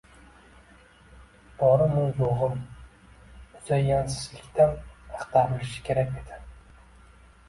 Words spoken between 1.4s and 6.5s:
Borimu yo’g’im muzayyansizlikdan axtarilishi kerak edi.